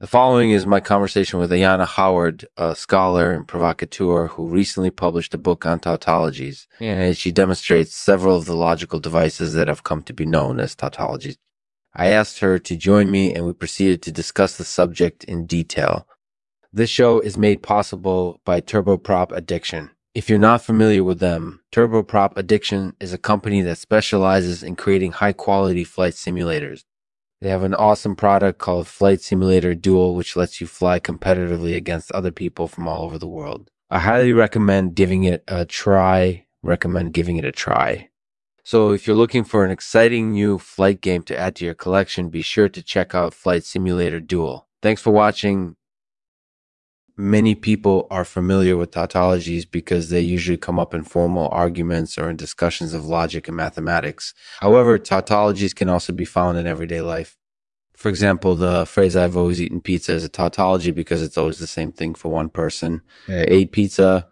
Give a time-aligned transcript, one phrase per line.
[0.00, 5.34] The following is my conversation with Ayanna Howard, a scholar and provocateur who recently published
[5.34, 10.04] a book on tautologies, and she demonstrates several of the logical devices that have come
[10.04, 11.36] to be known as tautologies.
[11.94, 16.06] I asked her to join me and we proceeded to discuss the subject in detail.
[16.72, 19.90] This show is made possible by Turboprop Addiction.
[20.14, 25.12] If you're not familiar with them, Turboprop Addiction is a company that specializes in creating
[25.12, 26.84] high quality flight simulators.
[27.40, 32.10] They have an awesome product called Flight Simulator Dual, which lets you fly competitively against
[32.12, 33.70] other people from all over the world.
[33.90, 36.46] I highly recommend giving it a try.
[36.62, 38.08] Recommend giving it a try.
[38.64, 42.28] So if you're looking for an exciting new flight game to add to your collection,
[42.28, 44.68] be sure to check out Flight Simulator Dual.
[44.82, 45.76] Thanks for watching
[47.18, 52.30] many people are familiar with tautologies because they usually come up in formal arguments or
[52.30, 54.32] in discussions of logic and mathematics.
[54.60, 57.36] However, tautologies can also be found in everyday life.
[57.96, 61.66] For example, the phrase I've always eaten pizza is a tautology because it's always the
[61.66, 63.02] same thing for one person.
[63.28, 64.27] Uh, I ate pizza,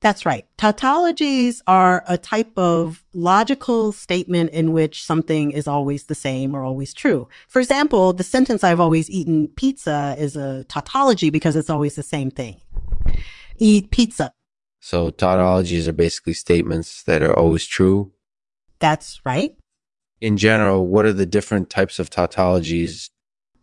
[0.00, 0.46] that's right.
[0.56, 6.62] Tautologies are a type of logical statement in which something is always the same or
[6.62, 7.28] always true.
[7.48, 12.04] For example, the sentence I've always eaten pizza is a tautology because it's always the
[12.04, 12.60] same thing.
[13.58, 14.32] Eat pizza.
[14.78, 18.12] So tautologies are basically statements that are always true.
[18.78, 19.56] That's right.
[20.20, 23.10] In general, what are the different types of tautologies?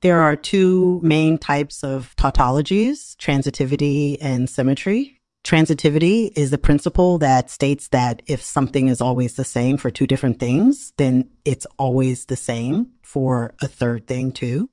[0.00, 5.20] There are two main types of tautologies, transitivity and symmetry.
[5.44, 10.06] Transitivity is the principle that states that if something is always the same for two
[10.06, 14.70] different things, then it's always the same for a third thing too.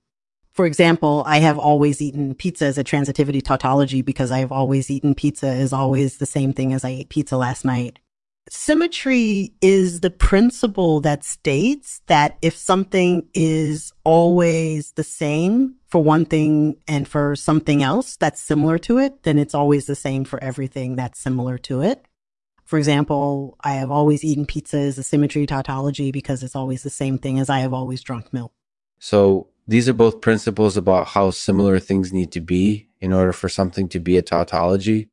[0.52, 4.92] For example, I have always eaten pizza as a transitivity tautology because I have always
[4.92, 7.98] eaten pizza is always the same thing as I ate pizza last night.
[8.52, 16.26] Symmetry is the principle that states that if something is always the same for one
[16.26, 20.44] thing and for something else that's similar to it, then it's always the same for
[20.44, 22.06] everything that's similar to it.
[22.66, 26.90] For example, I have always eaten pizza as a symmetry tautology because it's always the
[26.90, 28.52] same thing as I have always drunk milk.
[29.00, 33.48] So these are both principles about how similar things need to be in order for
[33.48, 35.10] something to be a tautology.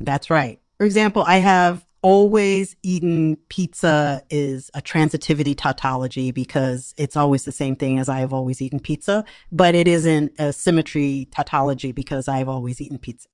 [0.00, 0.60] That's right.
[0.76, 7.50] For example, I have always eaten pizza is a transitivity tautology because it's always the
[7.50, 12.28] same thing as I have always eaten pizza, but it isn't a symmetry tautology because
[12.28, 13.26] I've always eaten pizza.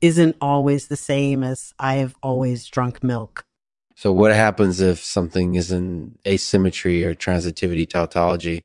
[0.00, 3.44] Isn't always the same as I have always drunk milk.
[3.96, 8.62] So what happens if something is an asymmetry or transitivity tautology?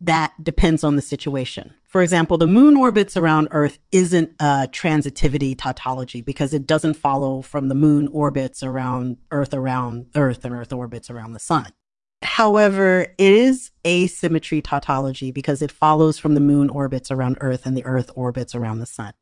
[0.00, 1.74] That depends on the situation.
[1.84, 7.42] For example, the moon orbits around Earth isn't a transitivity tautology because it doesn't follow
[7.42, 11.72] from the moon orbits around Earth around Earth and Earth orbits around the sun.
[12.22, 17.76] However, it is asymmetry tautology because it follows from the moon orbits around Earth and
[17.76, 19.12] the Earth orbits around the sun.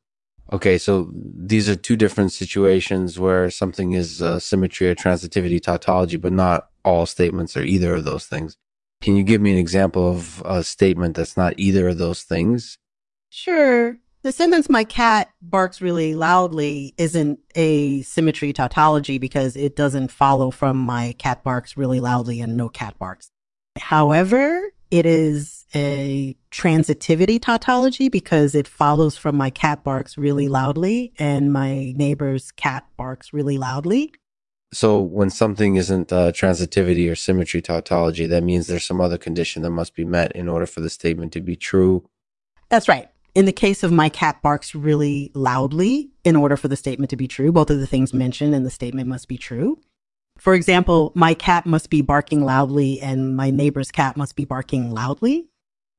[0.52, 6.16] Okay, so these are two different situations where something is a symmetry or transitivity tautology,
[6.16, 8.56] but not all statements are either of those things.
[9.06, 12.76] Can you give me an example of a statement that's not either of those things?
[13.30, 13.96] Sure.
[14.22, 20.50] The sentence, my cat barks really loudly, isn't a symmetry tautology because it doesn't follow
[20.50, 23.30] from my cat barks really loudly and no cat barks.
[23.78, 31.12] However, it is a transitivity tautology because it follows from my cat barks really loudly
[31.16, 34.12] and my neighbor's cat barks really loudly.
[34.76, 39.62] So when something isn't uh, transitivity or symmetry tautology, that means there's some other condition
[39.62, 42.06] that must be met in order for the statement to be true.
[42.68, 43.08] That's right.
[43.34, 47.16] In the case of my cat barks really loudly, in order for the statement to
[47.16, 49.80] be true, both of the things mentioned in the statement must be true.
[50.36, 54.90] For example, my cat must be barking loudly and my neighbor's cat must be barking
[54.90, 55.48] loudly.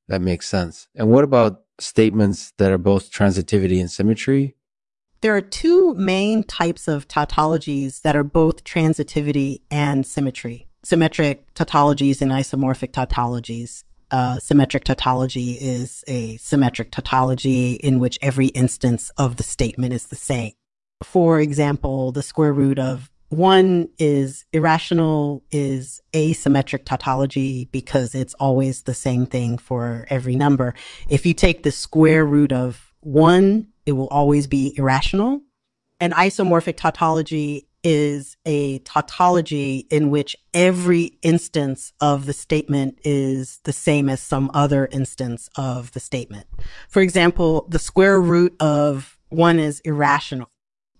[0.08, 0.88] That makes sense.
[0.94, 4.57] And what about statements that are both transitivity and symmetry?
[5.22, 10.68] There are two main types of tautologies that are both transitivity and symmetry.
[10.84, 13.84] Symmetric tautologies and isomorphic tautologies.
[14.12, 20.08] Uh, symmetric tautology is a symmetric tautology in which every instance of the statement is
[20.08, 20.54] the same.
[21.04, 28.84] For example, the square root of one is irrational is asymmetric tautology because it's always
[28.84, 30.74] the same thing for every number.
[31.10, 35.42] If you take the square root of one it will always be irrational.
[36.00, 43.72] An isomorphic tautology is a tautology in which every instance of the statement is the
[43.72, 46.46] same as some other instance of the statement.
[46.90, 50.50] For example, the square root of one is irrational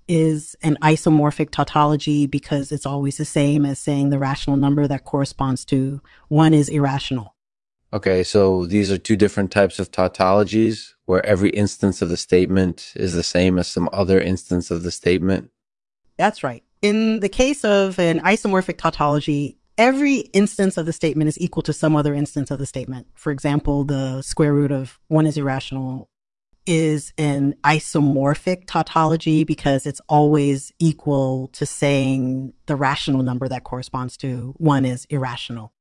[0.08, 5.04] is an isomorphic tautology because it's always the same as saying the rational number that
[5.04, 7.36] corresponds to one is irrational.
[7.94, 12.92] Okay, so these are two different types of tautologies where every instance of the statement
[12.96, 15.52] is the same as some other instance of the statement.
[16.18, 16.64] That's right.
[16.82, 21.74] In the case of an isomorphic tautology, every instance of the statement is equal to
[21.74, 23.08] some other instance of the statement.
[23.16, 26.10] For example, the square root of one is irrational
[26.66, 34.18] is an isomorphic tautology because it's always equal to saying the rational number that corresponds
[34.18, 35.72] to one is irrational.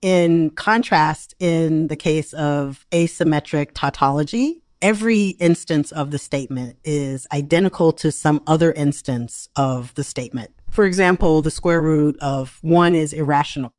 [0.00, 7.92] In contrast, in the case of asymmetric tautology, every instance of the statement is identical
[7.92, 10.52] to some other instance of the statement.
[10.70, 13.72] For example, the square root of one is irrational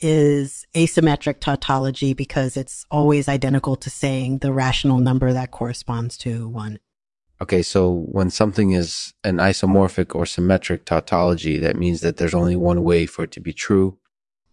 [0.00, 6.48] is asymmetric tautology because it's always identical to saying the rational number that corresponds to
[6.48, 6.78] one.
[7.40, 12.56] Okay, so when something is an isomorphic or symmetric tautology, that means that there's only
[12.56, 13.98] one way for it to be true.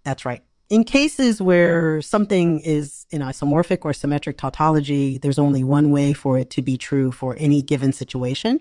[0.04, 0.44] That's right.
[0.70, 6.40] In cases where something is an isomorphic or symmetric tautology, there's only one way for
[6.40, 8.60] it to be true for any given situation.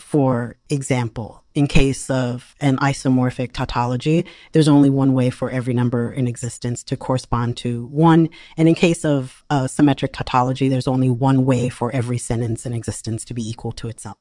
[0.00, 6.12] For example, in case of an isomorphic tautology, there's only one way for every number
[6.12, 8.28] in existence to correspond to one.
[8.56, 12.74] And in case of a symmetric tautology, there's only one way for every sentence in
[12.74, 14.18] existence to be equal to itself.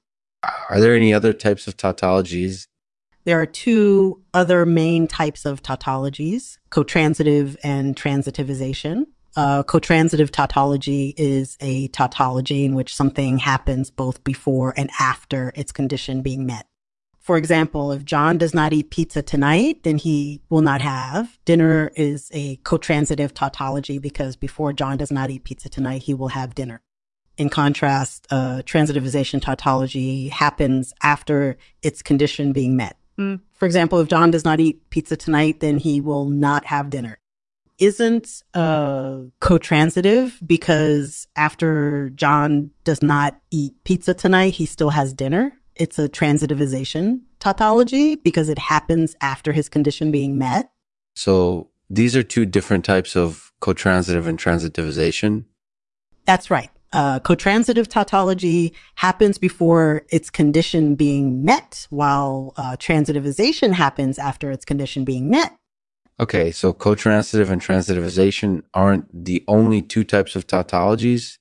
[0.70, 2.68] Are there any other types of tautologies?
[3.26, 9.08] There are two other main types of tautologies, cotransitive and transitivization.
[9.36, 15.72] Uh, cotransitive tautology is a tautology in which something happens both before and after its
[15.72, 16.68] condition being met.
[17.20, 21.40] For example, if John does not eat pizza tonight, then he will not have.
[21.44, 26.28] Dinner is a cotransitive tautology because before John does not eat pizza tonight, he will
[26.28, 26.84] have dinner.
[27.36, 32.96] In contrast, uh, transitivization tautology happens after its condition being met.
[33.20, 33.42] Mm.
[33.54, 37.20] For example, if John does not eat pizza tonight, then he will not have dinner
[37.78, 45.54] isn't uh, co-transitive because after John does not eat pizza tonight, he still has dinner.
[45.76, 50.72] It's a transitivization tautology because it happens after his condition being met.
[51.16, 55.46] So these are two different types of co-transitive and transitivization.
[56.26, 56.70] That's right.
[56.96, 64.64] Uh, co-transitive tautology happens before its condition being met, while uh, transitivization happens after its
[64.64, 65.58] condition being met.
[66.22, 71.38] Okay, so co-transitive and transitivization aren't the only two types of tautologies?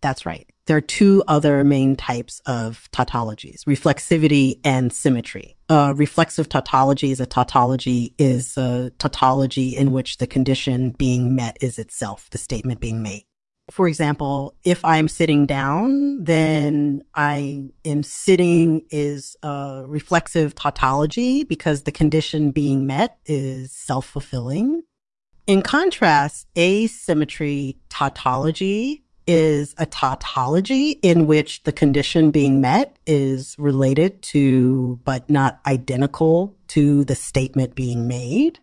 [0.00, 0.50] That's right.
[0.66, 5.56] There are two other main types of tautologies, reflexivity and symmetry.
[5.68, 11.56] Uh, reflexive tautology is a tautology is a tautology in which the condition being met
[11.60, 13.24] is itself the statement being made
[13.70, 21.82] for example, if I'm sitting down, then I am sitting is a reflexive tautology because
[21.82, 24.82] the condition being met is self-fulfilling.
[25.46, 34.22] In contrast, asymmetry tautology is a tautology in which the condition being met is related
[34.22, 38.58] to, but not identical to the statement being made.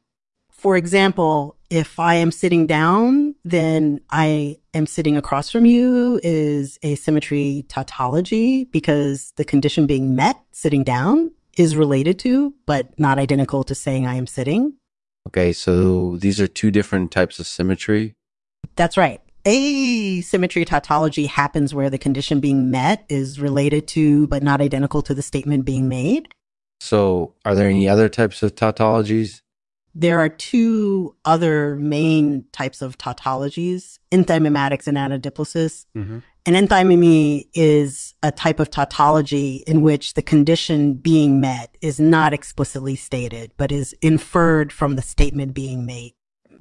[0.68, 6.78] For example, if I am sitting down, then I am sitting across from you is
[6.84, 13.64] asymmetry tautology because the condition being met, sitting down, is related to, but not identical
[13.64, 14.74] to saying I am sitting.
[15.30, 18.16] Okay, so these are two different types of symmetry.
[18.76, 19.22] That's right.
[19.48, 25.14] Asymmetry tautology happens where the condition being met is related to, but not identical to
[25.14, 26.28] the statement being made.
[26.82, 29.44] So, are there any other types of tautologies?
[30.00, 35.88] There are two other main types of tautologies, enthymematics and anadiplosis.
[35.96, 36.20] Mm-hmm.
[36.46, 42.32] An enthymeme is a type of tautology in which the condition being met is not
[42.32, 46.14] explicitly stated, but is inferred from the statement being made.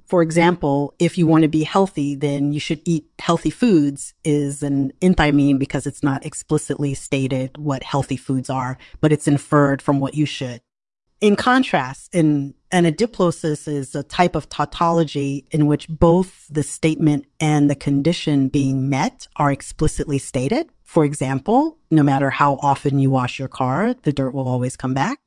[0.06, 4.62] For example, if you want to be healthy, then you should eat healthy foods is
[4.62, 10.00] an enthymeme because it's not explicitly stated what healthy foods are, but it's inferred from
[10.00, 10.62] what you should.
[11.20, 17.70] In contrast, in anadiplosis is a type of tautology in which both the statement and
[17.70, 20.70] the condition being met are explicitly stated.
[20.82, 24.94] For example, no matter how often you wash your car, the dirt will always come
[24.94, 25.18] back.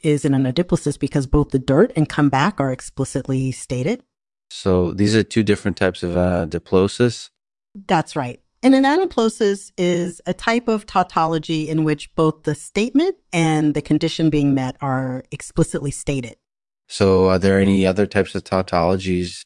[0.00, 4.02] Is anadiplosis because both the dirt and come back are explicitly stated.
[4.50, 7.30] So these are two different types of uh, diplosis.
[7.86, 8.40] That's right.
[8.64, 13.82] And an anaplosis is a type of tautology in which both the statement and the
[13.82, 16.36] condition being met are explicitly stated.
[16.92, 19.40] So, are there any other types of tautologies?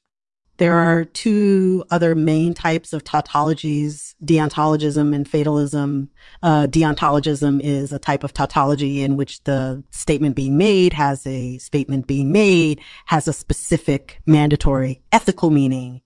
[0.56, 6.10] There are two other main types of tautologies, deontologism and fatalism.
[6.42, 11.58] Uh, deontologism is a type of tautology in which the statement being made has a
[11.58, 16.00] statement being made, has a specific mandatory ethical meaning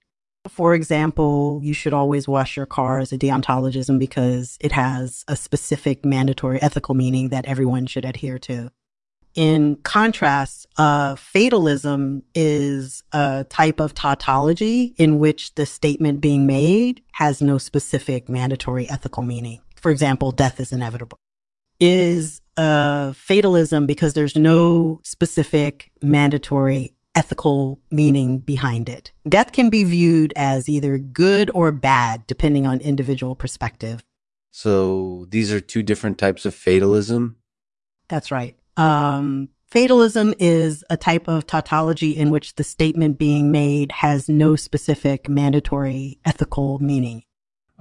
[0.47, 5.37] For example, you should always wash your car as a deontologism because it has a
[5.37, 8.70] specific mandatory ethical meaning that everyone should adhere to.
[9.34, 17.02] In contrast, uh, fatalism is a type of tautology in which the statement being made
[17.12, 19.60] has no specific mandatory ethical meaning.
[19.76, 21.18] For example, death is inevitable.
[21.78, 29.12] Is uh, fatalism because there's no specific mandatory ethical meaning behind it.
[29.28, 34.02] Death can be viewed as either good or bad, depending on individual perspective.
[34.50, 37.37] So these are two different types of fatalism?
[38.08, 38.56] That's right.
[38.76, 44.56] Um, fatalism is a type of tautology in which the statement being made has no
[44.56, 47.22] specific mandatory ethical meaning.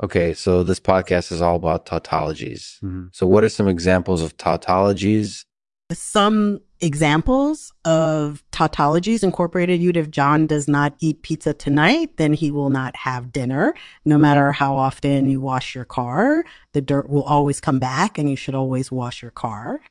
[0.02, 2.80] Okay, so this podcast is all about tautologies.
[2.80, 3.08] Mm-hmm.
[3.12, 5.44] So, what are some examples of tautologies?
[5.92, 12.52] Some examples of tautologies incorporated you'd if John does not eat pizza tonight, then he
[12.52, 13.74] will not have dinner.
[14.06, 18.30] No matter how often you wash your car, the dirt will always come back and
[18.30, 19.82] you should always wash your car.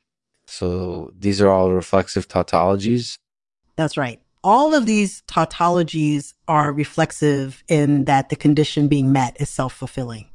[0.49, 3.19] So these are all reflexive tautologies?
[3.77, 4.19] That's right.
[4.43, 10.27] All of these tautologies are reflexive in that the condition being met is self fulfilling.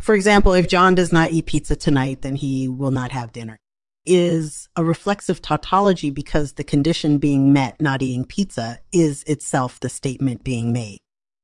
[0.00, 3.56] For example, if John does not eat pizza tonight, then he will not have dinner.
[4.04, 9.88] Is a reflexive tautology because the condition being met, not eating pizza, is itself the
[9.88, 10.98] statement being made.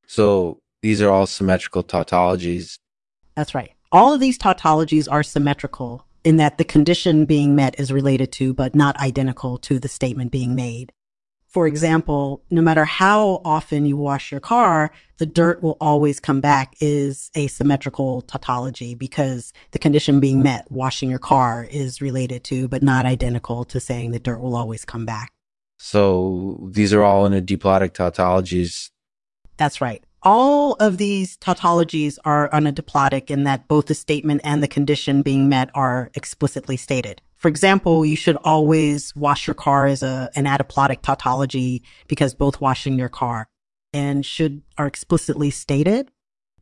[0.08, 2.78] So these are all symmetrical tautologies.
[3.37, 3.75] That's right.
[3.92, 8.52] All of these tautologies are symmetrical in that the condition being met is related to,
[8.54, 10.92] but not identical to the statement being made.
[11.48, 16.42] For example, no matter how often you wash your car, the dirt will always come
[16.42, 22.44] back is a symmetrical tautology because the condition being met, washing your car, is related
[22.44, 25.32] to, but not identical to saying the dirt will always come back.
[25.78, 28.90] So these are all anadiplotic tautologies.
[29.56, 30.04] That's right.
[30.22, 35.48] All of these tautologies are anadiplotic in that both the statement and the condition being
[35.48, 37.22] met are explicitly stated.
[37.37, 42.98] For example, you should always wash your car as a, anadiplotic tautology because both washing
[42.98, 43.48] your car
[43.92, 46.10] and should are explicitly stated.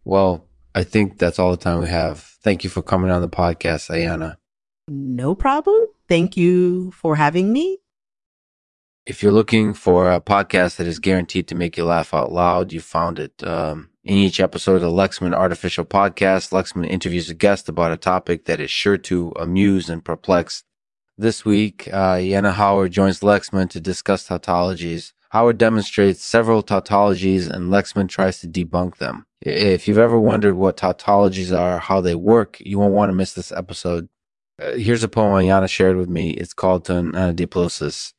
[0.05, 2.21] Well, I think that's all the time we have.
[2.43, 4.37] Thank you for coming on the podcast, Ayanna.
[4.89, 5.87] No problem.
[6.09, 7.79] Thank you for having me.
[9.07, 12.73] If you're looking for a podcast that is guaranteed to make you laugh out loud,
[12.73, 13.41] you found it.
[13.47, 17.97] Um, in each episode of the Lexman Artificial Podcast, Lexman interviews a guest about a
[17.97, 20.65] topic that is sure to amuse and perplex.
[21.17, 25.13] This week, uh, Ayanna Howard joins Lexman to discuss tautologies.
[25.31, 29.27] Howard demonstrates several tautologies and Lexman tries to debunk them.
[29.41, 33.35] If you've ever wondered what tautologies are, how they work, you won't want to miss
[33.35, 34.09] this episode.
[34.61, 36.31] Uh, here's a poem Ayanna shared with me.
[36.31, 38.15] It's called Anadiplosis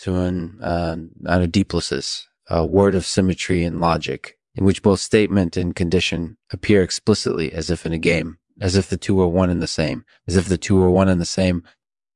[0.00, 5.76] to an uh, anadiplosis, a word of symmetry and logic, in which both statement and
[5.76, 9.62] condition appear explicitly as if in a game, as if the two were one and
[9.62, 11.62] the same, as if the two were one and the same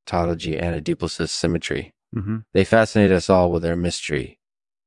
[0.06, 1.94] tautology, anadiplosis, symmetry.
[2.14, 2.38] Mm-hmm.
[2.52, 4.38] They fascinate us all with their mystery.